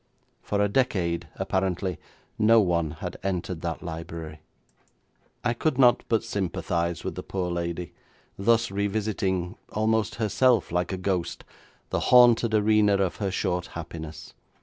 For 0.41 0.59
a 0.59 0.67
decade 0.67 1.27
apparently 1.35 1.99
no 2.39 2.59
one 2.59 2.89
had 3.05 3.17
entered 3.21 3.61
that 3.61 3.83
library. 3.83 4.39
I 5.43 5.53
could 5.53 5.77
not 5.77 6.01
but 6.09 6.23
sympathise 6.23 7.03
with 7.03 7.13
the 7.13 7.21
poor 7.21 7.51
lady, 7.51 7.93
thus 8.35 8.71
revisiting, 8.71 9.57
almost 9.71 10.15
herself 10.15 10.71
like 10.71 10.91
a 10.91 10.97
ghost, 10.97 11.43
the 11.91 11.99
haunted 12.09 12.55
arena 12.55 12.95
of 12.97 13.17
her 13.17 13.29
short 13.29 13.67
happiness. 13.77 14.33